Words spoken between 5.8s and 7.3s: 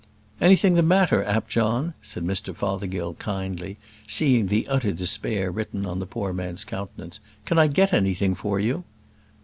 on the poor man's countenance;